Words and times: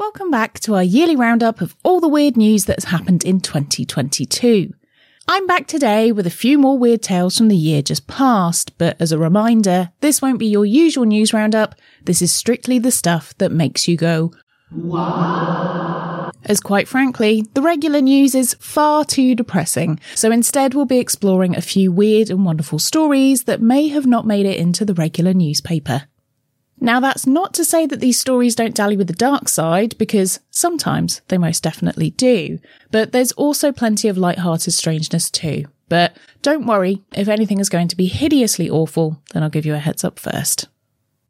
Welcome 0.00 0.30
back 0.30 0.58
to 0.60 0.76
our 0.76 0.82
yearly 0.82 1.14
roundup 1.14 1.60
of 1.60 1.76
all 1.84 2.00
the 2.00 2.08
weird 2.08 2.34
news 2.34 2.64
that 2.64 2.78
has 2.78 2.84
happened 2.84 3.22
in 3.22 3.38
2022. 3.38 4.72
I'm 5.28 5.46
back 5.46 5.66
today 5.66 6.10
with 6.10 6.26
a 6.26 6.30
few 6.30 6.56
more 6.56 6.78
weird 6.78 7.02
tales 7.02 7.36
from 7.36 7.48
the 7.48 7.56
year 7.56 7.82
just 7.82 8.06
past, 8.06 8.78
but 8.78 8.96
as 8.98 9.12
a 9.12 9.18
reminder, 9.18 9.90
this 10.00 10.22
won't 10.22 10.38
be 10.38 10.46
your 10.46 10.64
usual 10.64 11.04
news 11.04 11.34
roundup. 11.34 11.74
This 12.02 12.22
is 12.22 12.32
strictly 12.32 12.78
the 12.78 12.90
stuff 12.90 13.36
that 13.36 13.52
makes 13.52 13.86
you 13.86 13.98
go, 13.98 14.32
wow. 14.74 16.30
As 16.46 16.60
quite 16.60 16.88
frankly, 16.88 17.44
the 17.52 17.60
regular 17.60 18.00
news 18.00 18.34
is 18.34 18.54
far 18.54 19.04
too 19.04 19.34
depressing, 19.34 20.00
so 20.14 20.32
instead 20.32 20.72
we'll 20.72 20.86
be 20.86 20.98
exploring 20.98 21.54
a 21.54 21.60
few 21.60 21.92
weird 21.92 22.30
and 22.30 22.46
wonderful 22.46 22.78
stories 22.78 23.44
that 23.44 23.60
may 23.60 23.88
have 23.88 24.06
not 24.06 24.26
made 24.26 24.46
it 24.46 24.56
into 24.56 24.86
the 24.86 24.94
regular 24.94 25.34
newspaper. 25.34 26.04
Now, 26.80 26.98
that's 26.98 27.26
not 27.26 27.52
to 27.54 27.64
say 27.64 27.86
that 27.86 28.00
these 28.00 28.18
stories 28.18 28.54
don't 28.54 28.74
dally 28.74 28.96
with 28.96 29.06
the 29.06 29.12
dark 29.12 29.48
side, 29.48 29.96
because 29.98 30.40
sometimes 30.50 31.20
they 31.28 31.36
most 31.36 31.62
definitely 31.62 32.10
do. 32.10 32.58
But 32.90 33.12
there's 33.12 33.32
also 33.32 33.70
plenty 33.70 34.08
of 34.08 34.16
light-hearted 34.16 34.72
strangeness 34.72 35.30
too. 35.30 35.66
But 35.90 36.16
don't 36.40 36.66
worry, 36.66 37.02
if 37.12 37.28
anything 37.28 37.58
is 37.58 37.68
going 37.68 37.88
to 37.88 37.96
be 37.96 38.06
hideously 38.06 38.70
awful, 38.70 39.20
then 39.32 39.42
I'll 39.42 39.50
give 39.50 39.66
you 39.66 39.74
a 39.74 39.78
heads 39.78 40.04
up 40.04 40.18
first. 40.18 40.68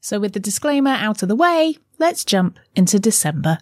So 0.01 0.21
with 0.21 0.35
the 0.35 0.41
disclaimer 0.41 0.91
out 0.91 1.23
of 1.23 1.29
the 1.29 1.37
way, 1.37 1.77
let's 1.99 2.25
jump 2.25 2.59
into 2.77 2.99
December. 2.99 3.59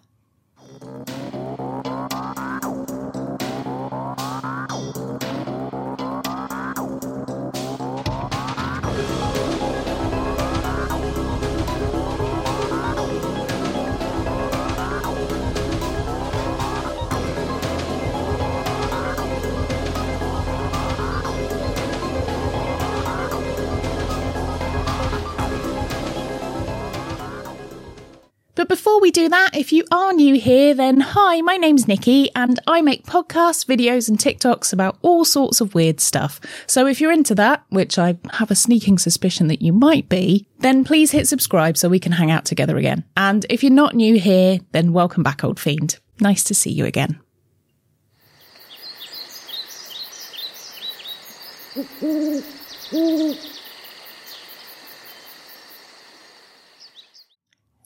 Before 28.99 29.07
we 29.07 29.11
do 29.11 29.29
that, 29.29 29.55
if 29.55 29.71
you 29.71 29.85
are 29.91 30.11
new 30.11 30.35
here, 30.35 30.73
then 30.73 30.99
hi, 30.99 31.39
my 31.39 31.55
name's 31.55 31.87
Nikki 31.87 32.29
and 32.35 32.59
I 32.67 32.81
make 32.81 33.05
podcasts, 33.05 33.65
videos, 33.65 34.09
and 34.09 34.17
TikToks 34.17 34.73
about 34.73 34.97
all 35.01 35.23
sorts 35.23 35.61
of 35.61 35.73
weird 35.73 36.01
stuff. 36.01 36.41
So 36.67 36.85
if 36.85 36.99
you're 36.99 37.13
into 37.13 37.33
that, 37.35 37.63
which 37.69 37.97
I 37.97 38.17
have 38.33 38.51
a 38.51 38.55
sneaking 38.55 38.97
suspicion 38.97 39.47
that 39.47 39.61
you 39.61 39.71
might 39.71 40.09
be, 40.09 40.47
then 40.59 40.83
please 40.83 41.11
hit 41.11 41.29
subscribe 41.29 41.77
so 41.77 41.87
we 41.87 41.97
can 41.97 42.11
hang 42.11 42.29
out 42.29 42.43
together 42.43 42.75
again. 42.75 43.05
And 43.15 43.45
if 43.49 43.63
you're 43.63 43.71
not 43.71 43.95
new 43.95 44.19
here, 44.19 44.59
then 44.73 44.91
welcome 44.91 45.23
back, 45.23 45.45
old 45.45 45.61
fiend. 45.61 45.97
Nice 46.19 46.43
to 46.43 46.53
see 46.53 46.71
you 46.71 46.83
again. 46.83 47.21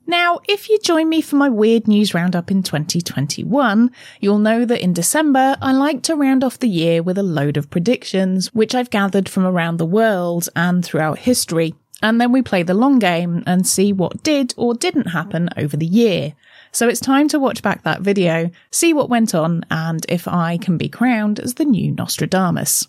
Now, 0.05 0.41
if 0.49 0.69
you 0.69 0.79
join 0.79 1.07
me 1.07 1.21
for 1.21 1.37
my 1.37 1.47
weird 1.47 1.87
news 1.87 2.13
roundup 2.13 2.51
in 2.51 2.61
2021, 2.61 3.89
you'll 4.19 4.37
know 4.37 4.65
that 4.65 4.83
in 4.83 4.91
December, 4.91 5.55
I 5.61 5.71
like 5.71 6.01
to 6.03 6.15
round 6.15 6.43
off 6.43 6.59
the 6.59 6.67
year 6.67 7.01
with 7.01 7.17
a 7.17 7.23
load 7.23 7.55
of 7.55 7.69
predictions, 7.69 8.53
which 8.53 8.75
I've 8.75 8.89
gathered 8.89 9.29
from 9.29 9.45
around 9.45 9.77
the 9.77 9.85
world 9.85 10.49
and 10.57 10.83
throughout 10.83 11.19
history. 11.19 11.73
And 12.01 12.19
then 12.19 12.33
we 12.33 12.41
play 12.41 12.63
the 12.63 12.73
long 12.73 12.99
game 12.99 13.43
and 13.47 13.65
see 13.65 13.93
what 13.93 14.23
did 14.23 14.53
or 14.57 14.73
didn't 14.73 15.07
happen 15.07 15.47
over 15.55 15.77
the 15.77 15.85
year. 15.85 16.33
So 16.73 16.89
it's 16.89 16.99
time 16.99 17.29
to 17.29 17.39
watch 17.39 17.61
back 17.61 17.83
that 17.83 18.01
video, 18.01 18.51
see 18.71 18.93
what 18.93 19.09
went 19.09 19.33
on, 19.33 19.63
and 19.71 20.05
if 20.09 20.27
I 20.27 20.57
can 20.57 20.77
be 20.77 20.89
crowned 20.89 21.39
as 21.39 21.53
the 21.53 21.65
new 21.65 21.91
Nostradamus. 21.91 22.87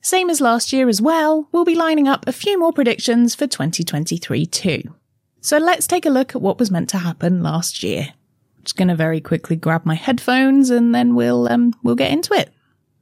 Same 0.00 0.30
as 0.30 0.40
last 0.40 0.72
year 0.72 0.88
as 0.88 1.02
well, 1.02 1.48
we'll 1.50 1.64
be 1.64 1.74
lining 1.74 2.06
up 2.06 2.28
a 2.28 2.32
few 2.32 2.56
more 2.56 2.72
predictions 2.72 3.34
for 3.34 3.48
2023 3.48 4.46
too. 4.46 4.94
So 5.42 5.58
let's 5.58 5.88
take 5.88 6.06
a 6.06 6.10
look 6.10 6.34
at 6.34 6.40
what 6.40 6.58
was 6.60 6.70
meant 6.70 6.88
to 6.90 6.98
happen 6.98 7.42
last 7.42 7.82
year. 7.82 8.06
I'm 8.10 8.64
Just 8.64 8.76
going 8.76 8.88
to 8.88 8.94
very 8.94 9.20
quickly 9.20 9.56
grab 9.56 9.84
my 9.84 9.96
headphones 9.96 10.70
and 10.70 10.94
then 10.94 11.16
we'll 11.16 11.48
um 11.52 11.74
we'll 11.82 11.96
get 11.96 12.12
into 12.12 12.32
it. 12.32 12.50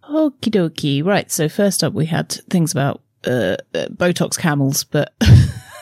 Okie 0.04 0.50
dokie. 0.50 1.04
Right. 1.04 1.30
So 1.30 1.48
first 1.50 1.84
up, 1.84 1.92
we 1.92 2.06
had 2.06 2.30
things 2.48 2.72
about 2.72 3.02
uh, 3.26 3.56
uh, 3.74 3.86
Botox 3.88 4.38
camels, 4.38 4.84
but 4.84 5.12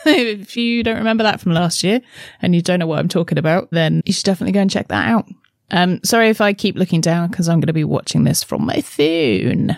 if 0.04 0.56
you 0.56 0.82
don't 0.82 0.98
remember 0.98 1.22
that 1.22 1.40
from 1.40 1.52
last 1.52 1.84
year 1.84 2.00
and 2.42 2.56
you 2.56 2.60
don't 2.60 2.80
know 2.80 2.88
what 2.88 2.98
I'm 2.98 3.08
talking 3.08 3.38
about, 3.38 3.70
then 3.70 4.02
you 4.04 4.12
should 4.12 4.24
definitely 4.24 4.52
go 4.52 4.60
and 4.60 4.70
check 4.70 4.88
that 4.88 5.08
out. 5.08 5.26
Um, 5.70 6.00
sorry 6.02 6.28
if 6.28 6.40
I 6.40 6.54
keep 6.54 6.74
looking 6.76 7.00
down 7.00 7.30
because 7.30 7.48
I'm 7.48 7.60
going 7.60 7.68
to 7.68 7.72
be 7.72 7.84
watching 7.84 8.24
this 8.24 8.42
from 8.42 8.66
my 8.66 8.80
phone. 8.80 9.76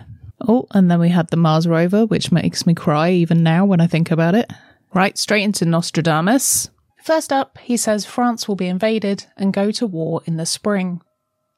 Oh, 0.49 0.67
and 0.71 0.91
then 0.91 0.99
we 0.99 1.11
had 1.11 1.29
the 1.29 1.37
Mars 1.37 1.69
rover, 1.69 2.07
which 2.07 2.33
makes 2.33 2.67
me 2.67 2.73
cry 2.73 3.11
even 3.11 3.43
now 3.43 3.67
when 3.67 3.83
I 3.83 3.87
think 3.87 4.11
about 4.11 4.35
it. 4.35 4.51
Right, 4.93 5.17
straight 5.17 5.43
into 5.43 5.65
Nostradamus. 5.65 6.71
First 7.03 7.33
up, 7.33 7.59
he 7.59 7.77
says 7.77 8.05
France 8.05 8.47
will 8.47 8.57
be 8.57 8.67
invaded 8.67 9.27
and 9.37 9.53
go 9.53 9.71
to 9.73 9.87
war 9.87 10.23
in 10.27 10.37
the 10.37 10.47
spring. 10.47 11.01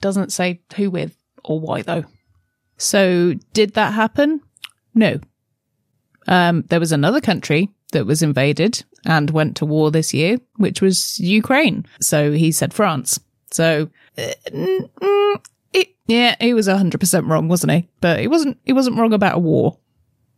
Doesn't 0.00 0.32
say 0.32 0.60
who 0.76 0.90
with 0.90 1.16
or 1.44 1.60
why 1.60 1.82
though. 1.82 2.04
So, 2.76 3.34
did 3.52 3.74
that 3.74 3.94
happen? 3.94 4.40
No. 4.94 5.20
Um, 6.26 6.62
there 6.68 6.80
was 6.80 6.92
another 6.92 7.20
country 7.20 7.70
that 7.92 8.06
was 8.06 8.22
invaded 8.22 8.84
and 9.04 9.30
went 9.30 9.56
to 9.56 9.66
war 9.66 9.90
this 9.90 10.12
year, 10.12 10.38
which 10.56 10.80
was 10.80 11.18
Ukraine. 11.20 11.86
So 12.00 12.32
he 12.32 12.52
said 12.52 12.74
France. 12.74 13.20
So, 13.50 13.90
uh, 14.18 14.32
mm, 14.48 15.40
it, 15.72 15.94
yeah, 16.06 16.36
he 16.40 16.54
was 16.54 16.68
100% 16.68 17.28
wrong, 17.28 17.48
wasn't 17.48 17.72
he? 17.72 17.88
But 18.00 18.20
he 18.20 18.26
wasn't, 18.26 18.58
he 18.64 18.72
wasn't 18.72 18.98
wrong 18.98 19.12
about 19.12 19.36
a 19.36 19.40
war. 19.40 19.78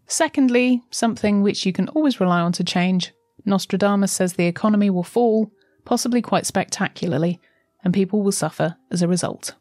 Secondly, 0.06 0.82
something 0.90 1.42
which 1.42 1.64
you 1.64 1.72
can 1.72 1.88
always 1.88 2.20
rely 2.20 2.40
on 2.40 2.52
to 2.52 2.64
change. 2.64 3.12
Nostradamus 3.44 4.12
says 4.12 4.34
the 4.34 4.46
economy 4.46 4.90
will 4.90 5.02
fall, 5.02 5.50
possibly 5.84 6.22
quite 6.22 6.46
spectacularly, 6.46 7.40
and 7.82 7.94
people 7.94 8.22
will 8.22 8.32
suffer 8.32 8.76
as 8.90 9.02
a 9.02 9.08
result. 9.08 9.54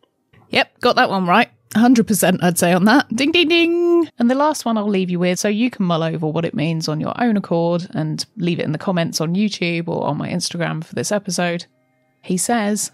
Yep, 0.50 0.80
got 0.81 0.95
that 0.95 1.10
one 1.10 1.25
right. 1.25 1.50
100% 1.72 2.44
I'd 2.44 2.60
say 2.60 2.72
on 2.72 2.86
that. 2.86 3.07
Ding, 3.16 3.31
ding, 3.31 3.48
ding. 3.48 4.10
And 4.19 4.30
the 4.30 4.36
last 4.36 4.63
one 4.63 4.78
I'll 4.78 4.88
leave 4.88 5.10
you 5.10 5.19
with 5.19 5.40
so 5.40 5.48
you 5.48 5.72
can 5.72 5.86
mull 5.86 6.04
over 6.04 6.28
what 6.28 6.46
it 6.46 6.54
means 6.54 6.88
on 6.88 7.00
your 7.00 7.19
own 7.22 7.36
accord 7.36 7.88
and 7.92 8.24
leave 8.38 8.60
it 8.60 8.66
in 8.66 8.72
the 8.72 8.78
comments 8.78 9.19
on 9.19 9.36
YouTube 9.36 9.88
or 9.88 10.06
on 10.06 10.18
my 10.18 10.30
Instagram 10.30 10.84
for 10.84 10.94
this 10.94 11.12
episode. 11.12 11.66
He 12.22 12.38
says, 12.38 12.92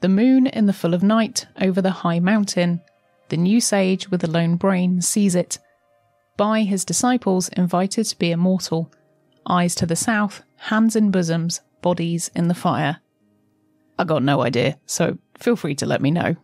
The 0.00 0.08
moon 0.08 0.46
in 0.46 0.66
the 0.66 0.72
full 0.72 0.94
of 0.94 1.02
night 1.02 1.46
over 1.60 1.82
the 1.82 1.90
high 1.90 2.20
mountain. 2.20 2.80
The 3.28 3.36
new 3.36 3.60
sage 3.60 4.10
with 4.10 4.24
a 4.24 4.30
lone 4.30 4.56
brain 4.56 5.02
sees 5.02 5.34
it. 5.34 5.58
By 6.36 6.62
his 6.62 6.84
disciples 6.84 7.48
invited 7.50 8.04
to 8.06 8.18
be 8.18 8.32
immortal. 8.32 8.92
Eyes 9.46 9.74
to 9.76 9.86
the 9.86 9.96
south, 9.96 10.42
hands 10.56 10.96
in 10.96 11.10
bosoms, 11.10 11.60
bodies 11.80 12.30
in 12.34 12.48
the 12.48 12.54
fire. 12.54 13.00
I 13.98 14.04
got 14.04 14.22
no 14.22 14.42
idea, 14.42 14.78
so 14.86 15.18
feel 15.38 15.54
free 15.54 15.74
to 15.76 15.86
let 15.86 16.00
me 16.00 16.10
know. 16.10 16.34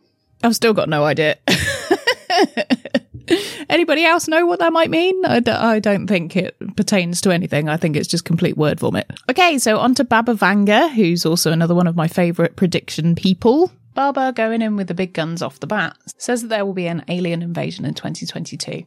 I've 0.42 0.54
still 0.54 0.74
got 0.74 0.88
no 0.88 1.04
idea. 1.04 1.38
Anybody 3.68 4.04
else 4.04 4.28
know 4.28 4.46
what 4.46 4.60
that 4.60 4.72
might 4.72 4.90
mean? 4.90 5.24
I 5.24 5.40
d- 5.40 5.50
I 5.50 5.78
don't 5.80 6.06
think 6.06 6.36
it 6.36 6.56
pertains 6.76 7.20
to 7.22 7.30
anything. 7.30 7.68
I 7.68 7.76
think 7.76 7.96
it's 7.96 8.08
just 8.08 8.24
complete 8.24 8.56
word 8.56 8.80
vomit. 8.80 9.10
Okay, 9.28 9.58
so 9.58 9.78
on 9.78 9.94
to 9.96 10.04
Baba 10.04 10.34
Vanga, 10.34 10.90
who's 10.92 11.26
also 11.26 11.52
another 11.52 11.74
one 11.74 11.86
of 11.86 11.96
my 11.96 12.08
favourite 12.08 12.56
prediction 12.56 13.14
people. 13.14 13.70
Baba, 13.94 14.32
going 14.34 14.62
in 14.62 14.76
with 14.76 14.86
the 14.88 14.94
big 14.94 15.12
guns 15.12 15.42
off 15.42 15.60
the 15.60 15.66
bat, 15.66 15.96
says 16.16 16.42
that 16.42 16.48
there 16.48 16.64
will 16.64 16.72
be 16.72 16.86
an 16.86 17.04
alien 17.08 17.42
invasion 17.42 17.84
in 17.84 17.94
2022. 17.94 18.84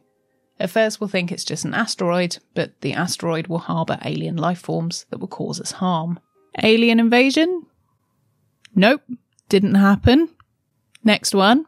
At 0.60 0.70
first, 0.70 1.00
we'll 1.00 1.08
think 1.08 1.32
it's 1.32 1.44
just 1.44 1.64
an 1.64 1.74
asteroid, 1.74 2.38
but 2.54 2.80
the 2.80 2.92
asteroid 2.92 3.48
will 3.48 3.58
harbour 3.58 3.98
alien 4.04 4.36
life 4.36 4.60
forms 4.60 5.06
that 5.10 5.18
will 5.18 5.28
cause 5.28 5.60
us 5.60 5.72
harm. 5.72 6.20
Alien 6.62 7.00
invasion? 7.00 7.66
Nope, 8.74 9.02
didn't 9.48 9.74
happen. 9.74 10.28
Next 11.02 11.34
one. 11.34 11.66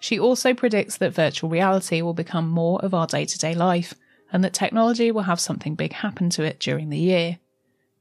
She 0.00 0.18
also 0.18 0.54
predicts 0.54 0.96
that 0.96 1.14
virtual 1.14 1.50
reality 1.50 2.02
will 2.02 2.14
become 2.14 2.48
more 2.48 2.80
of 2.84 2.94
our 2.94 3.06
day 3.06 3.24
to 3.24 3.38
day 3.38 3.54
life 3.54 3.94
and 4.32 4.42
that 4.42 4.54
technology 4.54 5.12
will 5.12 5.22
have 5.22 5.38
something 5.38 5.74
big 5.74 5.92
happen 5.92 6.30
to 6.30 6.42
it 6.42 6.58
during 6.58 6.88
the 6.88 6.98
year. 6.98 7.38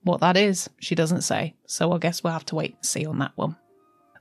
What 0.04 0.22
that 0.22 0.38
is, 0.38 0.69
she 0.80 0.95
doesn't 0.95 1.22
say, 1.22 1.56
so 1.68 1.92
I 1.92 2.00
guess 2.00 2.24
we'll 2.24 2.33
have 2.33 2.45
to 2.45 2.56
wait 2.56 2.75
and 2.75 2.86
see 2.86 3.06
on 3.06 3.19
that 3.19 3.33
one. 3.36 3.57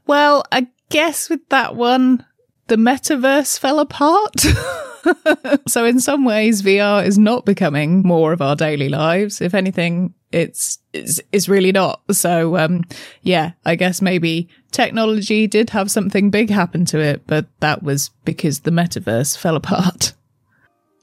Well, 0.06 0.44
I 0.52 0.66
guess 0.90 1.30
with 1.30 1.48
that 1.48 1.76
one, 1.76 2.26
the 2.66 2.76
metaverse 2.76 3.58
fell 3.58 3.78
apart. 3.78 4.34
so 5.66 5.84
in 5.84 6.00
some 6.00 6.24
ways 6.24 6.62
VR 6.62 7.04
is 7.04 7.18
not 7.18 7.44
becoming 7.44 8.02
more 8.02 8.32
of 8.32 8.42
our 8.42 8.56
daily 8.56 8.88
lives. 8.88 9.40
If 9.40 9.54
anything, 9.54 10.14
it's 10.32 10.78
it's, 10.92 11.20
it's 11.32 11.48
really 11.48 11.72
not. 11.72 12.00
So 12.12 12.56
um 12.56 12.84
yeah, 13.22 13.52
I 13.64 13.74
guess 13.74 14.02
maybe 14.02 14.48
technology 14.70 15.46
did 15.46 15.70
have 15.70 15.90
something 15.90 16.30
big 16.30 16.50
happen 16.50 16.84
to 16.86 16.98
it, 16.98 17.26
but 17.26 17.46
that 17.60 17.82
was 17.82 18.10
because 18.24 18.60
the 18.60 18.70
metaverse 18.70 19.36
fell 19.36 19.56
apart. 19.56 20.14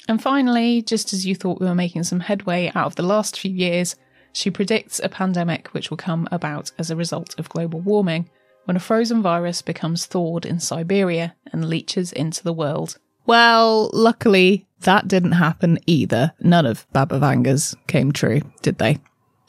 And 0.07 0.21
finally, 0.21 0.81
just 0.81 1.11
as 1.11 1.25
you 1.25 1.35
thought 1.35 1.59
we 1.59 1.67
were 1.67 1.75
making 1.75 2.03
some 2.03 2.21
headway 2.21 2.71
out 2.73 2.85
of 2.85 2.95
the 2.95 3.03
last 3.03 3.37
few 3.39 3.51
years, 3.51 3.95
she 4.31 4.49
predicts 4.49 5.01
a 5.03 5.09
pandemic 5.09 5.67
which 5.69 5.89
will 5.89 5.97
come 5.97 6.29
about 6.31 6.71
as 6.77 6.89
a 6.89 6.95
result 6.95 7.37
of 7.37 7.49
global 7.49 7.81
warming 7.81 8.29
when 8.65 8.77
a 8.77 8.81
frozen 8.81 9.21
virus 9.21 9.61
becomes 9.61 10.05
thawed 10.05 10.45
in 10.45 10.59
Siberia 10.59 11.35
and 11.51 11.69
leaches 11.69 12.11
into 12.13 12.43
the 12.43 12.53
world. 12.53 12.99
Well, 13.27 13.91
luckily, 13.93 14.65
that 14.81 15.07
didn't 15.07 15.33
happen 15.33 15.79
either. 15.85 16.33
None 16.39 16.65
of 16.65 16.87
Baba 16.93 17.19
Vanga's 17.19 17.75
came 17.87 18.11
true, 18.11 18.41
did 18.61 18.77
they? 18.77 18.99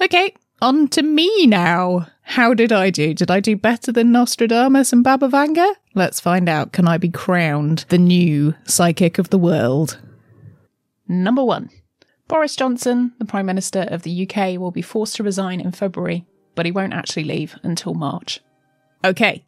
Okay, 0.00 0.34
on 0.60 0.88
to 0.88 1.02
me 1.02 1.46
now. 1.46 2.08
How 2.22 2.54
did 2.54 2.72
I 2.72 2.90
do? 2.90 3.14
Did 3.14 3.30
I 3.30 3.40
do 3.40 3.56
better 3.56 3.92
than 3.92 4.12
Nostradamus 4.12 4.92
and 4.92 5.04
Baba 5.04 5.28
Vanga? 5.28 5.72
Let's 5.94 6.20
find 6.20 6.48
out. 6.48 6.72
Can 6.72 6.86
I 6.88 6.98
be 6.98 7.08
crowned 7.08 7.84
the 7.88 7.98
new 7.98 8.54
psychic 8.64 9.18
of 9.18 9.30
the 9.30 9.38
world? 9.38 9.98
Number 11.06 11.44
one. 11.44 11.70
Boris 12.26 12.56
Johnson, 12.56 13.12
the 13.18 13.24
Prime 13.24 13.46
Minister 13.46 13.86
of 13.88 14.02
the 14.02 14.28
UK, 14.28 14.60
will 14.60 14.70
be 14.70 14.82
forced 14.82 15.16
to 15.16 15.22
resign 15.22 15.60
in 15.60 15.72
February, 15.72 16.26
but 16.54 16.66
he 16.66 16.72
won't 16.72 16.92
actually 16.92 17.24
leave 17.24 17.56
until 17.62 17.94
March. 17.94 18.40
Okay, 19.04 19.44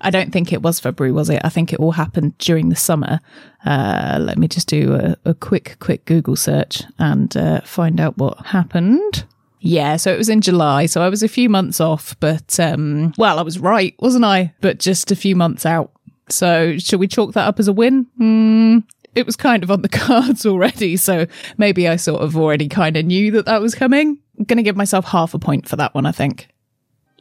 I 0.00 0.10
don't 0.10 0.32
think 0.32 0.52
it 0.52 0.62
was 0.62 0.80
February, 0.80 1.12
was 1.12 1.30
it? 1.30 1.40
I 1.44 1.48
think 1.48 1.72
it 1.72 1.78
all 1.78 1.92
happened 1.92 2.36
during 2.38 2.70
the 2.70 2.76
summer. 2.76 3.20
Uh, 3.64 4.18
let 4.20 4.36
me 4.36 4.48
just 4.48 4.66
do 4.66 4.94
a, 4.94 5.16
a, 5.24 5.34
quick, 5.34 5.76
quick 5.78 6.04
Google 6.06 6.34
search 6.34 6.82
and 6.98 7.36
uh, 7.36 7.60
find 7.60 8.00
out 8.00 8.18
what 8.18 8.46
happened. 8.46 9.24
Yeah, 9.60 9.96
so 9.96 10.12
it 10.12 10.18
was 10.18 10.28
in 10.28 10.40
July. 10.40 10.86
So 10.86 11.02
I 11.02 11.08
was 11.08 11.22
a 11.22 11.28
few 11.28 11.48
months 11.48 11.80
off, 11.80 12.18
but 12.18 12.58
um, 12.58 13.12
well, 13.16 13.38
I 13.38 13.42
was 13.42 13.58
right, 13.58 13.94
wasn't 14.00 14.24
I? 14.24 14.52
But 14.60 14.78
just 14.78 15.12
a 15.12 15.16
few 15.16 15.36
months 15.36 15.64
out. 15.64 15.92
So 16.28 16.76
should 16.78 16.98
we 16.98 17.06
chalk 17.06 17.32
that 17.34 17.46
up 17.46 17.60
as 17.60 17.68
a 17.68 17.72
win? 17.72 18.06
Mm, 18.20 18.82
it 19.14 19.24
was 19.24 19.36
kind 19.36 19.62
of 19.62 19.70
on 19.70 19.82
the 19.82 19.88
cards 19.88 20.44
already. 20.46 20.96
So 20.96 21.26
maybe 21.58 21.86
I 21.86 21.94
sort 21.94 22.22
of 22.22 22.36
already 22.36 22.68
kind 22.68 22.96
of 22.96 23.06
knew 23.06 23.30
that 23.32 23.46
that 23.46 23.62
was 23.62 23.74
coming. 23.74 24.18
I'm 24.38 24.44
going 24.44 24.56
to 24.58 24.64
give 24.64 24.76
myself 24.76 25.04
half 25.06 25.32
a 25.32 25.38
point 25.38 25.68
for 25.68 25.76
that 25.76 25.94
one, 25.94 26.06
I 26.06 26.12
think. 26.12 26.48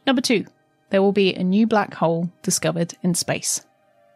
Number 0.06 0.22
two 0.22 0.46
there 0.90 1.02
will 1.02 1.12
be 1.12 1.34
a 1.34 1.44
new 1.44 1.68
black 1.68 1.94
hole 1.94 2.32
discovered 2.42 2.94
in 3.02 3.16
space. 3.16 3.66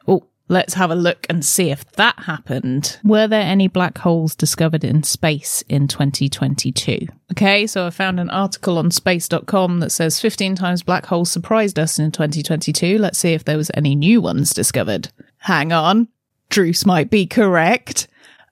Oh, 0.08 0.26
let's 0.48 0.74
have 0.74 0.92
a 0.92 0.96
look 0.96 1.26
and 1.30 1.46
see 1.46 1.70
if 1.70 1.90
that 1.94 2.20
happened. 2.20 3.00
Were 3.04 3.28
there 3.28 3.42
any 3.42 3.68
black 3.68 3.98
holes 3.98 4.36
discovered 4.36 4.84
in 4.84 5.04
space 5.04 5.64
in 5.70 5.88
2022? 5.88 7.08
Okay, 7.32 7.68
so 7.68 7.86
I 7.86 7.90
found 7.92 8.20
an 8.20 8.30
article 8.30 8.78
on 8.78 8.92
space.com 8.92 9.80
that 9.80 9.92
says 9.92 10.20
15 10.20 10.56
times 10.56 10.84
black 10.84 11.06
holes 11.06 11.32
surprised 11.32 11.80
us 11.80 12.00
in 12.00 12.12
2022. 12.12 12.98
Let's 12.98 13.20
see 13.20 13.34
if 13.34 13.46
there 13.46 13.58
was 13.58 13.72
any 13.74 13.96
new 13.96 14.22
ones 14.22 14.54
discovered. 14.54 15.10
Hang 15.38 15.72
on. 15.72 16.10
Drees 16.50 16.86
might 16.86 17.10
be 17.10 17.28
correct. 17.28 18.08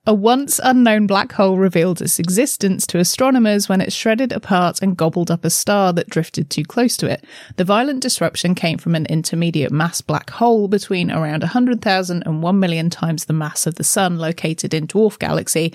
A 0.10 0.14
once 0.14 0.58
unknown 0.64 1.06
black 1.06 1.34
hole 1.34 1.58
revealed 1.58 2.02
its 2.02 2.18
existence 2.18 2.88
to 2.88 2.98
astronomers 2.98 3.68
when 3.68 3.82
it 3.82 3.92
shredded 3.92 4.32
apart 4.32 4.82
and 4.82 4.96
gobbled 4.96 5.30
up 5.30 5.44
a 5.44 5.50
star 5.50 5.92
that 5.92 6.10
drifted 6.10 6.50
too 6.50 6.64
close 6.64 6.96
to 6.96 7.12
it. 7.12 7.26
The 7.58 7.66
violent 7.66 8.04
disruption 8.04 8.56
came 8.56 8.78
from 8.78 8.96
an 8.96 9.06
intermediate 9.08 9.74
mass 9.74 10.00
black 10.00 10.30
hole 10.30 10.70
between 10.70 11.12
around 11.12 11.42
100,000 11.42 12.24
and 12.26 12.42
1 12.42 12.58
million 12.58 12.90
times 12.90 13.26
the 13.26 13.34
mass 13.34 13.68
of 13.68 13.76
the 13.76 13.84
Sun, 13.84 14.18
located 14.18 14.74
in 14.74 14.88
dwarf 14.88 15.20
galaxy, 15.20 15.74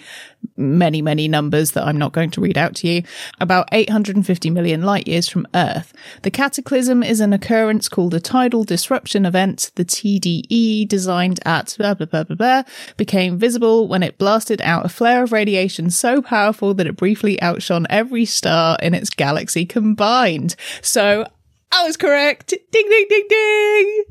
many, 0.56 1.02
many 1.02 1.28
numbers 1.28 1.72
that 1.72 1.86
I'm 1.86 1.98
not 1.98 2.12
going 2.12 2.30
to 2.30 2.40
read 2.40 2.56
out 2.56 2.74
to 2.76 2.88
you, 2.88 3.02
about 3.38 3.68
850 3.70 4.48
million 4.48 4.80
light 4.80 5.06
years 5.06 5.28
from 5.28 5.46
Earth. 5.54 5.92
The 6.22 6.30
cataclysm 6.30 7.02
is 7.02 7.20
an 7.20 7.34
occurrence 7.34 7.86
called 7.86 8.14
a 8.14 8.20
tidal 8.20 8.64
disruption 8.64 9.26
event. 9.26 9.72
The 9.74 9.84
TDE, 9.84 10.88
designed 10.88 11.40
at 11.44 11.74
blah, 11.78 11.92
blah, 11.92 12.06
blah, 12.06 12.24
blah, 12.24 12.36
blah, 12.36 12.62
became 12.96 13.36
visible 13.36 13.86
when 13.88 14.02
it 14.02 14.18
blasted 14.22 14.62
out 14.62 14.86
a 14.86 14.88
flare 14.88 15.24
of 15.24 15.32
radiation 15.32 15.90
so 15.90 16.22
powerful 16.22 16.74
that 16.74 16.86
it 16.86 16.94
briefly 16.94 17.42
outshone 17.42 17.84
every 17.90 18.24
star 18.24 18.78
in 18.80 18.94
its 18.94 19.10
galaxy 19.10 19.66
combined. 19.66 20.54
So 20.80 21.26
I 21.72 21.84
was 21.84 21.96
correct. 21.96 22.54
Ding, 22.70 22.88
ding, 22.88 23.06
ding, 23.08 23.26
ding. 23.28 24.04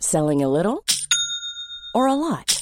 Selling 0.00 0.42
a 0.42 0.48
little 0.48 0.84
or 1.94 2.08
a 2.08 2.14
lot? 2.16 2.61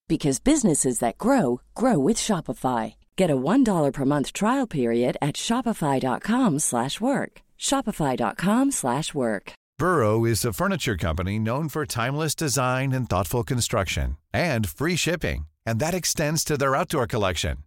because 0.11 0.41
businesses 0.41 0.99
that 0.99 1.17
grow 1.17 1.61
grow 1.73 1.97
with 1.97 2.17
Shopify. 2.17 2.95
Get 3.15 3.31
a 3.31 3.37
$1 3.37 3.93
per 3.93 4.03
month 4.03 4.33
trial 4.33 4.67
period 4.67 5.15
at 5.21 5.35
Shopify.com 5.35 6.59
slash 6.59 6.99
work. 6.99 7.41
Shopify.com 7.57 8.71
slash 8.71 9.13
work. 9.13 9.53
Burrow 9.79 10.25
is 10.25 10.43
a 10.43 10.51
furniture 10.51 10.97
company 10.97 11.39
known 11.39 11.69
for 11.69 11.85
timeless 11.85 12.35
design 12.35 12.91
and 12.91 13.09
thoughtful 13.09 13.43
construction 13.43 14.17
and 14.33 14.67
free 14.67 14.97
shipping, 14.97 15.45
and 15.65 15.79
that 15.79 15.93
extends 15.93 16.43
to 16.43 16.57
their 16.57 16.75
outdoor 16.75 17.07
collection. 17.07 17.59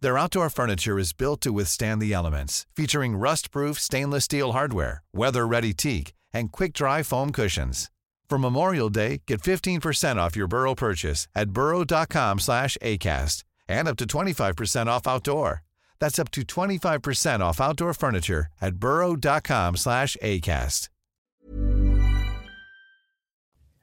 Their 0.00 0.18
outdoor 0.18 0.50
furniture 0.50 0.98
is 0.98 1.12
built 1.12 1.40
to 1.42 1.52
withstand 1.52 2.02
the 2.02 2.12
elements, 2.12 2.66
featuring 2.74 3.16
rust-proof 3.16 3.78
stainless 3.78 4.24
steel 4.24 4.50
hardware, 4.52 5.04
weather-ready 5.14 5.72
teak, 5.72 6.14
and 6.34 6.50
quick-dry 6.50 7.04
foam 7.04 7.30
cushions. 7.30 7.90
For 8.28 8.38
Memorial 8.38 8.88
Day, 8.90 9.22
get 9.26 9.40
15% 9.40 10.16
off 10.16 10.36
your 10.36 10.48
Burrow 10.48 10.74
purchase 10.74 11.28
at 11.34 11.50
burrow.com 11.50 12.38
slash 12.40 12.76
ACAST 12.82 13.44
and 13.68 13.88
up 13.88 13.96
to 13.98 14.06
25% 14.06 14.86
off 14.86 15.06
outdoor. 15.06 15.62
That's 16.00 16.18
up 16.18 16.30
to 16.32 16.42
25% 16.42 17.40
off 17.40 17.60
outdoor 17.60 17.94
furniture 17.94 18.48
at 18.60 18.76
burrow.com 18.76 19.76
slash 19.76 20.16
ACAST. 20.22 20.88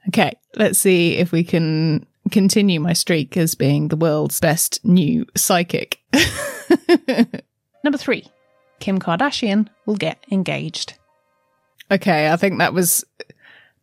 Okay, 0.08 0.32
let's 0.56 0.78
see 0.78 1.16
if 1.16 1.32
we 1.32 1.42
can 1.42 2.06
continue 2.30 2.78
my 2.78 2.92
streak 2.92 3.36
as 3.38 3.54
being 3.54 3.88
the 3.88 3.96
world's 3.96 4.38
best 4.40 4.84
new 4.84 5.24
psychic. 5.34 5.98
Number 7.84 7.98
three, 7.98 8.26
Kim 8.80 8.98
Kardashian 8.98 9.68
will 9.86 9.96
get 9.96 10.22
engaged. 10.30 10.94
Okay, 11.90 12.30
I 12.30 12.36
think 12.36 12.58
that 12.58 12.74
was 12.74 13.04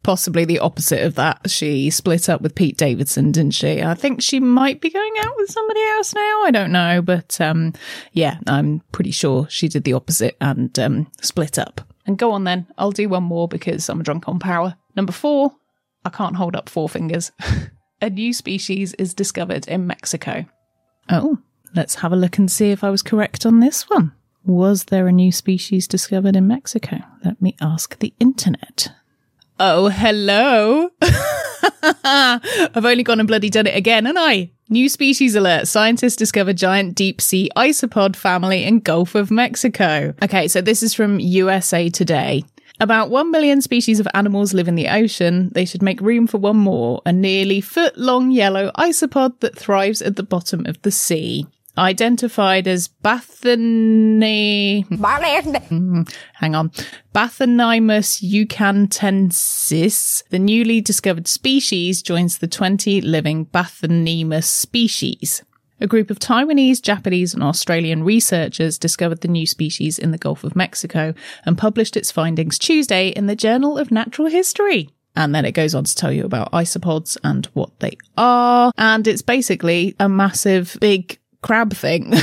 possibly 0.03 0.45
the 0.45 0.59
opposite 0.59 1.03
of 1.03 1.15
that. 1.15 1.49
She 1.49 1.89
split 1.89 2.29
up 2.29 2.41
with 2.41 2.55
Pete 2.55 2.77
Davidson, 2.77 3.31
didn't 3.31 3.53
she? 3.53 3.81
I 3.81 3.93
think 3.93 4.21
she 4.21 4.39
might 4.39 4.81
be 4.81 4.89
going 4.89 5.13
out 5.19 5.35
with 5.37 5.49
somebody 5.49 5.81
else 5.81 6.13
now. 6.13 6.43
I 6.43 6.51
don't 6.51 6.71
know, 6.71 7.01
but 7.01 7.39
um, 7.39 7.73
yeah, 8.11 8.37
I'm 8.47 8.81
pretty 8.91 9.11
sure 9.11 9.47
she 9.49 9.67
did 9.67 9.83
the 9.83 9.93
opposite 9.93 10.37
and 10.41 10.77
um, 10.79 11.11
split 11.21 11.57
up. 11.57 11.81
And 12.05 12.17
go 12.17 12.31
on 12.31 12.43
then, 12.43 12.67
I'll 12.77 12.91
do 12.91 13.09
one 13.09 13.23
more 13.23 13.47
because 13.47 13.87
I'm 13.89 14.03
drunk 14.03 14.27
on 14.27 14.39
power. 14.39 14.75
Number 14.95 15.11
four, 15.11 15.51
I 16.03 16.09
can't 16.09 16.35
hold 16.35 16.55
up 16.55 16.69
four 16.69 16.89
fingers. 16.89 17.31
a 18.01 18.09
new 18.09 18.33
species 18.33 18.93
is 18.95 19.13
discovered 19.13 19.67
in 19.67 19.87
Mexico. 19.87 20.45
Oh, 21.09 21.37
let's 21.75 21.95
have 21.95 22.11
a 22.11 22.15
look 22.15 22.37
and 22.37 22.49
see 22.49 22.71
if 22.71 22.83
I 22.83 22.89
was 22.89 23.01
correct 23.01 23.45
on 23.45 23.59
this 23.59 23.89
one. 23.89 24.13
Was 24.43 24.85
there 24.85 25.07
a 25.07 25.11
new 25.11 25.31
species 25.31 25.87
discovered 25.87 26.35
in 26.35 26.47
Mexico? 26.47 26.97
Let 27.23 27.39
me 27.41 27.55
ask 27.61 27.99
the 27.99 28.13
internet. 28.19 28.89
Oh, 29.63 29.89
hello. 29.89 30.89
I've 32.03 32.83
only 32.83 33.03
gone 33.03 33.19
and 33.19 33.27
bloody 33.27 33.51
done 33.51 33.67
it 33.67 33.75
again, 33.75 34.07
and 34.07 34.17
I. 34.17 34.49
New 34.69 34.89
species 34.89 35.35
alert. 35.35 35.67
Scientists 35.67 36.15
discover 36.15 36.51
giant 36.51 36.95
deep 36.95 37.21
sea 37.21 37.47
isopod 37.55 38.15
family 38.15 38.63
in 38.63 38.79
Gulf 38.79 39.13
of 39.13 39.29
Mexico. 39.29 40.15
Okay, 40.23 40.47
so 40.47 40.61
this 40.61 40.81
is 40.81 40.95
from 40.95 41.19
USA 41.19 41.89
Today. 41.89 42.43
About 42.79 43.11
1 43.11 43.29
million 43.29 43.61
species 43.61 43.99
of 43.99 44.07
animals 44.15 44.55
live 44.55 44.67
in 44.67 44.73
the 44.73 44.87
ocean. 44.87 45.51
They 45.53 45.65
should 45.65 45.83
make 45.83 46.01
room 46.01 46.25
for 46.25 46.39
one 46.39 46.57
more, 46.57 47.03
a 47.05 47.13
nearly 47.13 47.61
foot 47.61 47.95
long 47.95 48.31
yellow 48.31 48.71
isopod 48.79 49.41
that 49.41 49.55
thrives 49.55 50.01
at 50.01 50.15
the 50.15 50.23
bottom 50.23 50.65
of 50.65 50.81
the 50.81 50.89
sea 50.89 51.45
identified 51.77 52.67
as 52.67 52.87
Bathany. 52.87 54.85
Hang 56.33 56.55
on. 56.55 56.69
Bathynomus 57.13 58.23
eucantensis, 58.23 60.23
the 60.29 60.39
newly 60.39 60.81
discovered 60.81 61.27
species 61.27 62.01
joins 62.01 62.37
the 62.37 62.47
20 62.47 63.01
living 63.01 63.45
Bathynomus 63.47 64.45
species. 64.45 65.43
A 65.79 65.87
group 65.87 66.11
of 66.11 66.19
Taiwanese, 66.19 66.81
Japanese, 66.81 67.33
and 67.33 67.41
Australian 67.41 68.03
researchers 68.03 68.77
discovered 68.77 69.21
the 69.21 69.27
new 69.27 69.47
species 69.47 69.97
in 69.97 70.11
the 70.11 70.19
Gulf 70.19 70.43
of 70.43 70.55
Mexico 70.55 71.15
and 71.43 71.57
published 71.57 71.97
its 71.97 72.11
findings 72.11 72.59
Tuesday 72.59 73.09
in 73.09 73.25
the 73.25 73.35
Journal 73.35 73.79
of 73.79 73.89
Natural 73.89 74.27
History. 74.27 74.89
And 75.15 75.33
then 75.33 75.43
it 75.43 75.53
goes 75.53 75.73
on 75.73 75.85
to 75.85 75.95
tell 75.95 76.11
you 76.11 76.23
about 76.23 76.51
isopods 76.51 77.17
and 77.23 77.47
what 77.47 77.79
they 77.79 77.97
are. 78.15 78.71
And 78.77 79.07
it's 79.07 79.23
basically 79.23 79.95
a 79.99 80.07
massive, 80.07 80.77
big 80.79 81.17
crab 81.41 81.73
thing. 81.73 82.13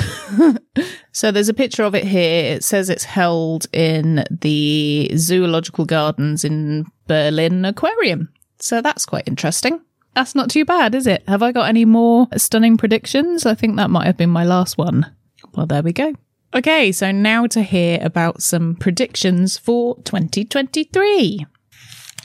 so 1.12 1.30
there's 1.30 1.48
a 1.48 1.54
picture 1.54 1.84
of 1.84 1.94
it 1.94 2.04
here. 2.04 2.54
It 2.54 2.64
says 2.64 2.88
it's 2.88 3.04
held 3.04 3.66
in 3.72 4.24
the 4.30 5.10
zoological 5.16 5.84
gardens 5.84 6.44
in 6.44 6.86
Berlin 7.06 7.64
Aquarium. 7.64 8.28
So 8.60 8.80
that's 8.80 9.06
quite 9.06 9.26
interesting. 9.26 9.80
That's 10.14 10.34
not 10.34 10.50
too 10.50 10.64
bad, 10.64 10.94
is 10.94 11.06
it? 11.06 11.22
Have 11.28 11.42
I 11.42 11.52
got 11.52 11.68
any 11.68 11.84
more 11.84 12.26
stunning 12.36 12.76
predictions? 12.76 13.46
I 13.46 13.54
think 13.54 13.76
that 13.76 13.90
might 13.90 14.06
have 14.06 14.16
been 14.16 14.30
my 14.30 14.44
last 14.44 14.76
one. 14.78 15.06
Well, 15.54 15.66
there 15.66 15.82
we 15.82 15.92
go. 15.92 16.12
Okay, 16.54 16.92
so 16.92 17.12
now 17.12 17.46
to 17.48 17.62
hear 17.62 17.98
about 18.02 18.42
some 18.42 18.74
predictions 18.74 19.58
for 19.58 19.96
2023. 20.02 21.46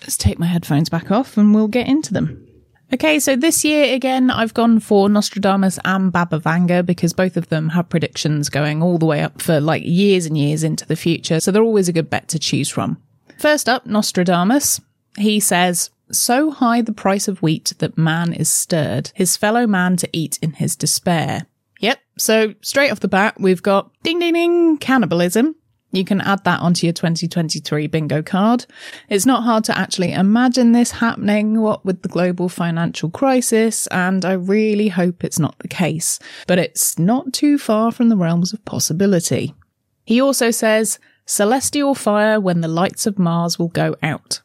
Let's 0.01 0.17
take 0.17 0.39
my 0.39 0.45
headphones 0.45 0.89
back 0.89 1.11
off 1.11 1.37
and 1.37 1.53
we'll 1.53 1.67
get 1.67 1.87
into 1.87 2.13
them. 2.13 2.47
Okay, 2.93 3.19
so 3.19 3.35
this 3.35 3.65
year 3.65 3.95
again, 3.95 4.29
I've 4.29 4.53
gone 4.53 4.79
for 4.79 5.09
Nostradamus 5.09 5.79
and 5.83 6.11
Baba 6.11 6.39
Vanga 6.39 6.85
because 6.85 7.11
both 7.11 7.37
of 7.37 7.49
them 7.49 7.69
have 7.69 7.89
predictions 7.89 8.49
going 8.49 8.83
all 8.83 8.99
the 8.99 9.07
way 9.07 9.21
up 9.21 9.41
for 9.41 9.59
like 9.59 9.81
years 9.83 10.27
and 10.27 10.37
years 10.37 10.63
into 10.63 10.85
the 10.85 10.95
future. 10.95 11.39
So 11.39 11.49
they're 11.49 11.63
always 11.63 11.89
a 11.89 11.93
good 11.93 12.11
bet 12.11 12.27
to 12.29 12.39
choose 12.39 12.69
from. 12.69 13.01
First 13.39 13.67
up, 13.67 13.87
Nostradamus. 13.87 14.79
He 15.17 15.39
says, 15.39 15.89
so 16.11 16.51
high 16.51 16.83
the 16.83 16.93
price 16.93 17.27
of 17.27 17.41
wheat 17.41 17.73
that 17.79 17.97
man 17.97 18.31
is 18.31 18.51
stirred, 18.51 19.11
his 19.15 19.37
fellow 19.37 19.65
man 19.65 19.97
to 19.97 20.09
eat 20.13 20.37
in 20.43 20.53
his 20.53 20.75
despair. 20.75 21.47
Yep. 21.79 21.99
So 22.19 22.53
straight 22.61 22.91
off 22.91 22.99
the 22.99 23.07
bat, 23.07 23.39
we've 23.39 23.63
got 23.63 23.91
ding 24.03 24.19
ding 24.19 24.33
ding 24.33 24.77
cannibalism. 24.77 25.55
You 25.93 26.03
can 26.03 26.21
add 26.21 26.43
that 26.43 26.59
onto 26.59 26.87
your 26.87 26.93
2023 26.93 27.85
bingo 27.85 28.23
card. 28.23 28.65
It's 29.09 29.27
not 29.27 29.43
hard 29.43 29.63
to 29.65 29.77
actually 29.77 30.11
imagine 30.11 30.71
this 30.71 30.89
happening, 30.89 31.61
what 31.61 31.85
with 31.85 32.01
the 32.01 32.09
global 32.09 32.49
financial 32.49 33.11
crisis, 33.11 33.85
and 33.87 34.25
I 34.25 34.33
really 34.33 34.87
hope 34.87 35.23
it's 35.23 35.37
not 35.37 35.59
the 35.59 35.67
case, 35.67 36.17
but 36.47 36.57
it's 36.57 36.97
not 36.97 37.31
too 37.31 37.59
far 37.59 37.91
from 37.91 38.09
the 38.09 38.17
realms 38.17 38.53
of 38.53 38.65
possibility. 38.65 39.53
He 40.03 40.19
also 40.19 40.49
says, 40.49 40.97
celestial 41.27 41.93
fire 41.93 42.39
when 42.39 42.61
the 42.61 42.67
lights 42.67 43.05
of 43.05 43.19
Mars 43.19 43.59
will 43.59 43.69
go 43.69 43.95
out. 44.01 44.41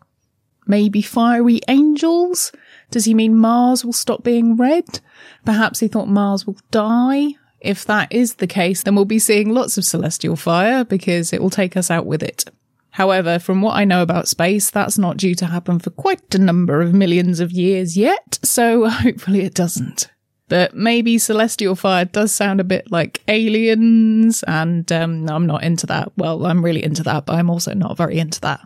Maybe 0.67 1.01
fiery 1.01 1.61
angels? 1.67 2.53
Does 2.91 3.07
he 3.07 3.15
mean 3.15 3.35
Mars 3.35 3.87
will 3.87 3.95
stop 3.95 4.23
being 4.23 4.55
red? 4.55 5.01
Perhaps 5.47 5.81
he 5.81 5.89
thought 5.89 6.09
Mars 6.09 6.47
will 6.47 6.59
die? 6.71 7.37
If 7.61 7.85
that 7.87 8.13
is 8.13 8.37
the 8.37 8.47
case, 8.47 8.83
then 8.83 8.95
we'll 8.95 9.05
be 9.05 9.19
seeing 9.19 9.51
lots 9.51 9.77
of 9.79 9.85
celestial 9.85 10.37
fire 10.37 10.85
because 10.85 11.33
it 11.33 11.43
will 11.43 11.51
take 11.51 11.77
us 11.77 11.91
out 11.91 12.07
with 12.07 12.23
it. 12.23 12.45
However, 12.91 13.39
from 13.39 13.63
what 13.63 13.77
I 13.77 13.85
know 13.85 14.03
about 14.03 14.29
space, 14.29 14.71
that's 14.71 14.99
not 14.99 15.19
due 15.19 15.35
to 15.37 15.47
happen 15.47 15.79
for 15.79 15.91
quite 15.91 16.35
a 16.35 16.39
number 16.39 16.81
of 16.81 16.95
millions 16.95 17.39
of 17.39 17.53
years 17.53 17.97
yet, 17.97 18.39
so 18.43 18.89
hopefully 18.89 19.41
it 19.41 19.55
doesn't. 19.55 20.09
But 20.49 20.75
maybe 20.75 21.19
celestial 21.19 21.77
fire 21.77 22.07
does 22.07 22.33
sound 22.33 22.61
a 22.61 22.65
bit 22.65 22.91
like 22.91 23.23
aliens, 23.29 24.43
and 24.45 24.91
um, 24.91 25.29
I'm 25.29 25.47
not 25.47 25.63
into 25.63 25.87
that. 25.87 26.11
Well, 26.17 26.47
I'm 26.47 26.65
really 26.65 26.83
into 26.83 27.03
that, 27.03 27.27
but 27.27 27.35
I'm 27.35 27.51
also 27.51 27.75
not 27.75 27.97
very 27.97 28.19
into 28.19 28.41
that. 28.41 28.61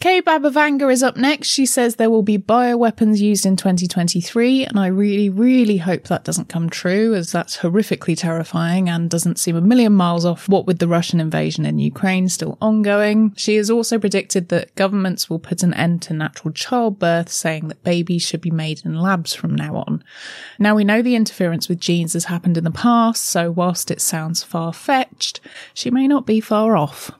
Kay 0.00 0.20
Baba 0.20 0.48
Vanga 0.48 0.92
is 0.92 1.02
up 1.02 1.16
next. 1.16 1.48
She 1.48 1.66
says 1.66 1.96
there 1.96 2.08
will 2.08 2.22
be 2.22 2.38
bioweapons 2.38 3.18
used 3.18 3.44
in 3.44 3.56
2023, 3.56 4.64
and 4.66 4.78
I 4.78 4.86
really, 4.86 5.28
really 5.28 5.78
hope 5.78 6.04
that 6.04 6.22
doesn't 6.22 6.48
come 6.48 6.70
true, 6.70 7.14
as 7.14 7.32
that's 7.32 7.56
horrifically 7.56 8.16
terrifying 8.16 8.88
and 8.88 9.10
doesn't 9.10 9.40
seem 9.40 9.56
a 9.56 9.60
million 9.60 9.92
miles 9.92 10.24
off 10.24 10.48
what 10.48 10.66
with 10.68 10.78
the 10.78 10.86
Russian 10.86 11.18
invasion 11.18 11.66
in 11.66 11.80
Ukraine 11.80 12.28
still 12.28 12.56
ongoing. 12.60 13.32
She 13.34 13.56
has 13.56 13.70
also 13.70 13.98
predicted 13.98 14.50
that 14.50 14.72
governments 14.76 15.28
will 15.28 15.40
put 15.40 15.64
an 15.64 15.74
end 15.74 16.02
to 16.02 16.14
natural 16.14 16.54
childbirth, 16.54 17.28
saying 17.28 17.66
that 17.66 17.82
babies 17.82 18.22
should 18.22 18.40
be 18.40 18.52
made 18.52 18.84
in 18.84 19.00
labs 19.00 19.34
from 19.34 19.52
now 19.52 19.78
on. 19.88 20.04
Now 20.60 20.76
we 20.76 20.84
know 20.84 21.02
the 21.02 21.16
interference 21.16 21.68
with 21.68 21.80
genes 21.80 22.12
has 22.12 22.26
happened 22.26 22.56
in 22.56 22.62
the 22.62 22.70
past, 22.70 23.24
so 23.24 23.50
whilst 23.50 23.90
it 23.90 24.00
sounds 24.00 24.44
far 24.44 24.72
fetched, 24.72 25.40
she 25.74 25.90
may 25.90 26.06
not 26.06 26.24
be 26.24 26.38
far 26.38 26.76
off. 26.76 27.10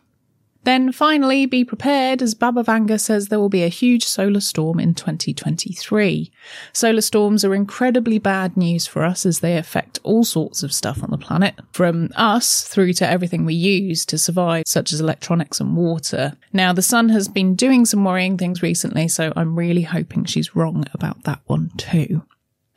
Then 0.64 0.92
finally, 0.92 1.46
be 1.46 1.64
prepared 1.64 2.20
as 2.20 2.34
Baba 2.34 2.62
Vanga 2.62 3.00
says 3.00 3.28
there 3.28 3.38
will 3.38 3.48
be 3.48 3.62
a 3.62 3.68
huge 3.68 4.04
solar 4.04 4.40
storm 4.40 4.80
in 4.80 4.92
2023. 4.92 6.30
Solar 6.72 7.00
storms 7.00 7.44
are 7.44 7.54
incredibly 7.54 8.18
bad 8.18 8.56
news 8.56 8.86
for 8.86 9.04
us 9.04 9.24
as 9.24 9.40
they 9.40 9.56
affect 9.56 10.00
all 10.02 10.24
sorts 10.24 10.62
of 10.62 10.72
stuff 10.72 11.02
on 11.02 11.10
the 11.10 11.16
planet, 11.16 11.54
from 11.72 12.10
us 12.16 12.64
through 12.64 12.92
to 12.94 13.08
everything 13.08 13.44
we 13.44 13.54
use 13.54 14.04
to 14.06 14.18
survive, 14.18 14.64
such 14.66 14.92
as 14.92 15.00
electronics 15.00 15.60
and 15.60 15.76
water. 15.76 16.36
Now, 16.52 16.72
the 16.72 16.82
sun 16.82 17.08
has 17.10 17.28
been 17.28 17.54
doing 17.54 17.86
some 17.86 18.04
worrying 18.04 18.36
things 18.36 18.62
recently, 18.62 19.08
so 19.08 19.32
I'm 19.36 19.56
really 19.58 19.82
hoping 19.82 20.24
she's 20.24 20.56
wrong 20.56 20.84
about 20.92 21.24
that 21.24 21.40
one 21.46 21.70
too. 21.76 22.22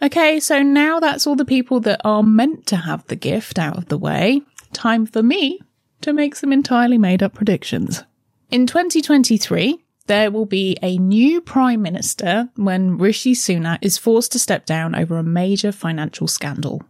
Okay, 0.03 0.39
so 0.39 0.63
now 0.63 0.99
that's 0.99 1.27
all 1.27 1.35
the 1.35 1.45
people 1.45 1.79
that 1.81 2.01
are 2.03 2.23
meant 2.23 2.65
to 2.67 2.75
have 2.75 3.05
the 3.07 3.15
gift 3.15 3.59
out 3.59 3.77
of 3.77 3.87
the 3.87 3.97
way. 3.97 4.41
Time 4.73 5.05
for 5.05 5.21
me 5.21 5.59
to 6.01 6.13
make 6.13 6.35
some 6.35 6.51
entirely 6.51 6.97
made 6.97 7.23
up 7.23 7.33
predictions. 7.33 8.03
In 8.49 8.67
2023, 8.67 9.83
there 10.07 10.31
will 10.31 10.45
be 10.45 10.77
a 10.81 10.97
new 10.97 11.41
Prime 11.41 11.81
Minister 11.81 12.49
when 12.55 12.97
Rishi 12.97 13.33
Sunak 13.33 13.79
is 13.81 13.97
forced 13.97 14.31
to 14.33 14.39
step 14.39 14.65
down 14.65 14.95
over 14.95 15.17
a 15.17 15.23
major 15.23 15.71
financial 15.71 16.27
scandal. 16.27 16.83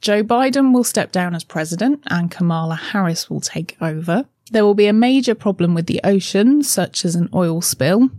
Joe 0.00 0.24
Biden 0.24 0.74
will 0.74 0.84
step 0.84 1.12
down 1.12 1.34
as 1.34 1.44
president 1.44 2.02
and 2.08 2.30
Kamala 2.30 2.74
Harris 2.74 3.30
will 3.30 3.40
take 3.40 3.76
over. 3.80 4.26
There 4.50 4.64
will 4.64 4.74
be 4.74 4.88
a 4.88 4.92
major 4.92 5.34
problem 5.34 5.74
with 5.74 5.86
the 5.86 6.00
ocean, 6.02 6.62
such 6.62 7.04
as 7.04 7.14
an 7.14 7.30
oil 7.32 7.62
spill. 7.62 8.10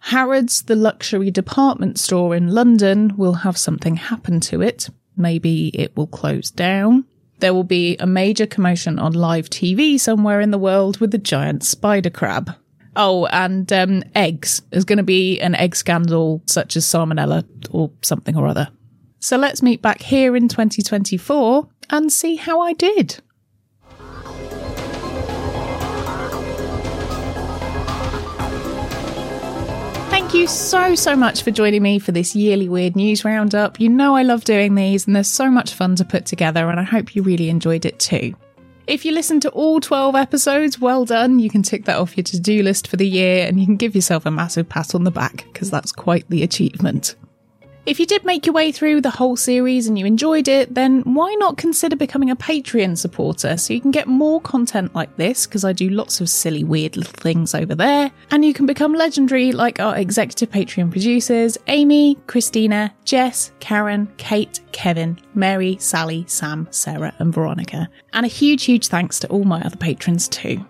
Harrods, 0.00 0.62
the 0.62 0.76
luxury 0.76 1.30
department 1.30 1.98
store 1.98 2.36
in 2.36 2.48
London, 2.48 3.16
will 3.16 3.32
have 3.32 3.56
something 3.56 3.96
happen 3.96 4.38
to 4.40 4.62
it. 4.62 4.90
Maybe 5.16 5.68
it 5.68 5.96
will 5.96 6.06
close 6.06 6.50
down 6.50 7.06
there 7.40 7.54
will 7.54 7.64
be 7.64 7.96
a 7.98 8.06
major 8.06 8.46
commotion 8.46 8.98
on 8.98 9.12
live 9.12 9.48
TV 9.50 9.98
somewhere 9.98 10.40
in 10.40 10.50
the 10.50 10.58
world 10.58 10.98
with 10.98 11.10
the 11.10 11.18
giant 11.18 11.64
spider 11.64 12.10
crab. 12.10 12.54
Oh, 12.96 13.26
and 13.26 13.72
um, 13.72 14.02
eggs. 14.14 14.62
There's 14.70 14.84
going 14.84 14.96
to 14.98 15.04
be 15.04 15.40
an 15.40 15.54
egg 15.54 15.76
scandal 15.76 16.42
such 16.46 16.76
as 16.76 16.84
salmonella 16.84 17.44
or 17.70 17.90
something 18.02 18.36
or 18.36 18.46
other. 18.46 18.68
So 19.20 19.36
let's 19.36 19.62
meet 19.62 19.82
back 19.82 20.00
here 20.00 20.36
in 20.36 20.48
2024 20.48 21.68
and 21.90 22.12
see 22.12 22.36
how 22.36 22.60
I 22.60 22.72
did. 22.72 23.20
Thank 30.18 30.34
you 30.34 30.48
so, 30.48 30.96
so 30.96 31.14
much 31.14 31.44
for 31.44 31.52
joining 31.52 31.80
me 31.80 32.00
for 32.00 32.10
this 32.10 32.34
yearly 32.34 32.68
Weird 32.68 32.96
News 32.96 33.24
Roundup. 33.24 33.78
You 33.78 33.88
know 33.88 34.16
I 34.16 34.24
love 34.24 34.42
doing 34.42 34.74
these, 34.74 35.06
and 35.06 35.14
they're 35.14 35.22
so 35.22 35.48
much 35.48 35.74
fun 35.74 35.94
to 35.94 36.04
put 36.04 36.26
together, 36.26 36.68
and 36.68 36.80
I 36.80 36.82
hope 36.82 37.14
you 37.14 37.22
really 37.22 37.48
enjoyed 37.48 37.84
it 37.84 38.00
too. 38.00 38.34
If 38.88 39.04
you 39.04 39.12
listened 39.12 39.42
to 39.42 39.50
all 39.50 39.78
12 39.78 40.16
episodes, 40.16 40.80
well 40.80 41.04
done. 41.04 41.38
You 41.38 41.48
can 41.48 41.62
tick 41.62 41.84
that 41.84 41.98
off 41.98 42.16
your 42.16 42.24
to 42.24 42.40
do 42.40 42.64
list 42.64 42.88
for 42.88 42.96
the 42.96 43.06
year, 43.06 43.46
and 43.46 43.60
you 43.60 43.64
can 43.64 43.76
give 43.76 43.94
yourself 43.94 44.26
a 44.26 44.30
massive 44.32 44.68
pat 44.68 44.92
on 44.92 45.04
the 45.04 45.12
back, 45.12 45.46
because 45.52 45.70
that's 45.70 45.92
quite 45.92 46.28
the 46.28 46.42
achievement. 46.42 47.14
If 47.86 47.98
you 47.98 48.04
did 48.06 48.24
make 48.24 48.44
your 48.44 48.52
way 48.52 48.70
through 48.70 49.00
the 49.00 49.10
whole 49.10 49.36
series 49.36 49.86
and 49.86 49.98
you 49.98 50.04
enjoyed 50.04 50.46
it, 50.46 50.74
then 50.74 51.00
why 51.02 51.34
not 51.38 51.56
consider 51.56 51.96
becoming 51.96 52.30
a 52.30 52.36
Patreon 52.36 52.98
supporter 52.98 53.56
so 53.56 53.72
you 53.72 53.80
can 53.80 53.90
get 53.90 54.06
more 54.06 54.40
content 54.42 54.94
like 54.94 55.16
this? 55.16 55.46
Because 55.46 55.64
I 55.64 55.72
do 55.72 55.88
lots 55.88 56.20
of 56.20 56.28
silly, 56.28 56.64
weird 56.64 56.96
little 56.98 57.14
things 57.14 57.54
over 57.54 57.74
there. 57.74 58.10
And 58.30 58.44
you 58.44 58.52
can 58.52 58.66
become 58.66 58.92
legendary 58.92 59.52
like 59.52 59.80
our 59.80 59.96
executive 59.96 60.50
Patreon 60.50 60.90
producers 60.90 61.56
Amy, 61.68 62.16
Christina, 62.26 62.94
Jess, 63.04 63.52
Karen, 63.60 64.12
Kate, 64.18 64.60
Kevin, 64.72 65.18
Mary, 65.34 65.78
Sally, 65.80 66.24
Sam, 66.28 66.68
Sarah, 66.70 67.14
and 67.18 67.32
Veronica. 67.32 67.88
And 68.12 68.26
a 68.26 68.28
huge, 68.28 68.64
huge 68.64 68.88
thanks 68.88 69.18
to 69.20 69.28
all 69.28 69.44
my 69.44 69.62
other 69.62 69.76
patrons 69.76 70.28
too. 70.28 70.64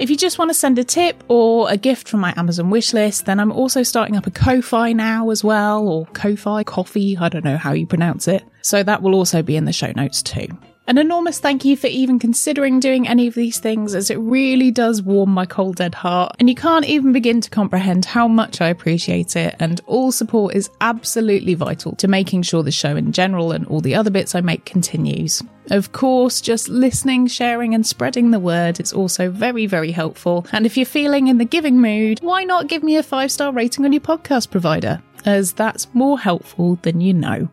If 0.00 0.08
you 0.08 0.16
just 0.16 0.38
want 0.38 0.48
to 0.48 0.54
send 0.54 0.78
a 0.78 0.82
tip 0.82 1.22
or 1.28 1.70
a 1.70 1.76
gift 1.76 2.08
from 2.08 2.20
my 2.20 2.32
Amazon 2.38 2.70
wishlist, 2.70 3.24
then 3.24 3.38
I'm 3.38 3.52
also 3.52 3.82
starting 3.82 4.16
up 4.16 4.26
a 4.26 4.30
Ko-Fi 4.30 4.94
now 4.94 5.28
as 5.28 5.44
well, 5.44 5.86
or 5.86 6.06
Ko-Fi 6.06 6.64
coffee, 6.64 7.18
I 7.18 7.28
don't 7.28 7.44
know 7.44 7.58
how 7.58 7.72
you 7.72 7.86
pronounce 7.86 8.26
it. 8.26 8.42
So 8.62 8.82
that 8.82 9.02
will 9.02 9.14
also 9.14 9.42
be 9.42 9.56
in 9.56 9.66
the 9.66 9.74
show 9.74 9.92
notes 9.94 10.22
too. 10.22 10.48
An 10.90 10.98
enormous 10.98 11.38
thank 11.38 11.64
you 11.64 11.76
for 11.76 11.86
even 11.86 12.18
considering 12.18 12.80
doing 12.80 13.06
any 13.06 13.28
of 13.28 13.34
these 13.34 13.60
things, 13.60 13.94
as 13.94 14.10
it 14.10 14.16
really 14.16 14.72
does 14.72 15.00
warm 15.00 15.30
my 15.30 15.46
cold 15.46 15.76
dead 15.76 15.94
heart. 15.94 16.34
And 16.40 16.48
you 16.48 16.56
can't 16.56 16.84
even 16.84 17.12
begin 17.12 17.40
to 17.42 17.48
comprehend 17.48 18.04
how 18.04 18.26
much 18.26 18.60
I 18.60 18.70
appreciate 18.70 19.36
it. 19.36 19.54
And 19.60 19.80
all 19.86 20.10
support 20.10 20.56
is 20.56 20.68
absolutely 20.80 21.54
vital 21.54 21.94
to 21.94 22.08
making 22.08 22.42
sure 22.42 22.64
the 22.64 22.72
show 22.72 22.96
in 22.96 23.12
general 23.12 23.52
and 23.52 23.68
all 23.68 23.80
the 23.80 23.94
other 23.94 24.10
bits 24.10 24.34
I 24.34 24.40
make 24.40 24.64
continues. 24.64 25.44
Of 25.70 25.92
course, 25.92 26.40
just 26.40 26.68
listening, 26.68 27.28
sharing, 27.28 27.72
and 27.72 27.86
spreading 27.86 28.32
the 28.32 28.40
word 28.40 28.80
is 28.80 28.92
also 28.92 29.30
very, 29.30 29.66
very 29.66 29.92
helpful. 29.92 30.44
And 30.50 30.66
if 30.66 30.76
you're 30.76 30.86
feeling 30.86 31.28
in 31.28 31.38
the 31.38 31.44
giving 31.44 31.80
mood, 31.80 32.18
why 32.20 32.42
not 32.42 32.66
give 32.66 32.82
me 32.82 32.96
a 32.96 33.04
five 33.04 33.30
star 33.30 33.52
rating 33.52 33.84
on 33.84 33.92
your 33.92 34.00
podcast 34.00 34.50
provider? 34.50 35.00
As 35.24 35.52
that's 35.52 35.86
more 35.94 36.18
helpful 36.18 36.80
than 36.82 37.00
you 37.00 37.14
know. 37.14 37.48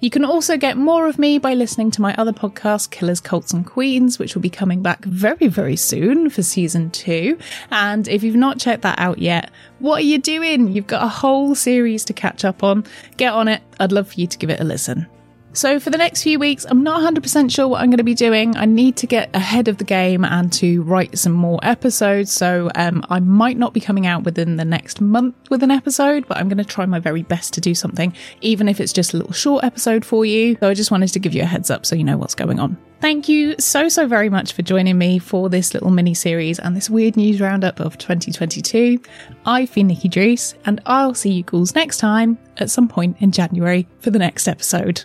You 0.00 0.08
can 0.08 0.24
also 0.24 0.56
get 0.56 0.78
more 0.78 1.06
of 1.08 1.18
me 1.18 1.38
by 1.38 1.52
listening 1.52 1.90
to 1.90 2.00
my 2.00 2.14
other 2.14 2.32
podcast, 2.32 2.90
Killers, 2.90 3.20
Cults 3.20 3.52
and 3.52 3.66
Queens, 3.66 4.18
which 4.18 4.34
will 4.34 4.40
be 4.40 4.48
coming 4.48 4.80
back 4.80 5.04
very, 5.04 5.46
very 5.46 5.76
soon 5.76 6.30
for 6.30 6.42
season 6.42 6.90
two. 6.90 7.38
And 7.70 8.08
if 8.08 8.22
you've 8.22 8.34
not 8.34 8.58
checked 8.58 8.80
that 8.82 8.98
out 8.98 9.18
yet, 9.18 9.50
what 9.78 9.98
are 9.98 10.06
you 10.06 10.18
doing? 10.18 10.72
You've 10.72 10.86
got 10.86 11.04
a 11.04 11.08
whole 11.08 11.54
series 11.54 12.06
to 12.06 12.14
catch 12.14 12.46
up 12.46 12.62
on. 12.62 12.86
Get 13.18 13.34
on 13.34 13.46
it. 13.46 13.62
I'd 13.78 13.92
love 13.92 14.08
for 14.08 14.20
you 14.20 14.26
to 14.26 14.38
give 14.38 14.48
it 14.48 14.60
a 14.60 14.64
listen. 14.64 15.06
So, 15.52 15.80
for 15.80 15.90
the 15.90 15.98
next 15.98 16.22
few 16.22 16.38
weeks, 16.38 16.64
I'm 16.68 16.84
not 16.84 17.02
100% 17.02 17.50
sure 17.50 17.66
what 17.66 17.80
I'm 17.80 17.90
going 17.90 17.98
to 17.98 18.04
be 18.04 18.14
doing. 18.14 18.56
I 18.56 18.66
need 18.66 18.96
to 18.98 19.06
get 19.06 19.34
ahead 19.34 19.66
of 19.66 19.78
the 19.78 19.84
game 19.84 20.24
and 20.24 20.52
to 20.54 20.82
write 20.82 21.18
some 21.18 21.32
more 21.32 21.58
episodes. 21.62 22.32
So, 22.32 22.70
um, 22.76 23.04
I 23.10 23.18
might 23.18 23.56
not 23.56 23.74
be 23.74 23.80
coming 23.80 24.06
out 24.06 24.22
within 24.22 24.56
the 24.56 24.64
next 24.64 25.00
month 25.00 25.34
with 25.50 25.64
an 25.64 25.72
episode, 25.72 26.26
but 26.28 26.36
I'm 26.36 26.48
going 26.48 26.58
to 26.58 26.64
try 26.64 26.86
my 26.86 27.00
very 27.00 27.22
best 27.22 27.52
to 27.54 27.60
do 27.60 27.74
something, 27.74 28.14
even 28.42 28.68
if 28.68 28.80
it's 28.80 28.92
just 28.92 29.12
a 29.12 29.16
little 29.16 29.32
short 29.32 29.64
episode 29.64 30.04
for 30.04 30.24
you. 30.24 30.56
So, 30.60 30.68
I 30.68 30.74
just 30.74 30.92
wanted 30.92 31.08
to 31.08 31.18
give 31.18 31.34
you 31.34 31.42
a 31.42 31.46
heads 31.46 31.68
up 31.68 31.84
so 31.84 31.96
you 31.96 32.04
know 32.04 32.16
what's 32.16 32.36
going 32.36 32.60
on. 32.60 32.76
Thank 33.00 33.28
you 33.28 33.56
so, 33.58 33.88
so 33.88 34.06
very 34.06 34.28
much 34.28 34.52
for 34.52 34.62
joining 34.62 34.98
me 34.98 35.18
for 35.18 35.48
this 35.48 35.74
little 35.74 35.90
mini 35.90 36.14
series 36.14 36.58
and 36.58 36.76
this 36.76 36.90
weird 36.90 37.16
news 37.16 37.40
roundup 37.40 37.80
of 37.80 37.96
2022. 37.98 39.00
I've 39.46 39.72
been 39.72 39.88
Nikki 39.88 40.08
Drees, 40.08 40.54
and 40.66 40.80
I'll 40.86 41.14
see 41.14 41.32
you 41.32 41.42
ghouls 41.42 41.74
next 41.74 41.96
time 41.96 42.38
at 42.58 42.70
some 42.70 42.88
point 42.88 43.16
in 43.20 43.32
January 43.32 43.88
for 44.00 44.10
the 44.10 44.18
next 44.18 44.46
episode. 44.46 45.04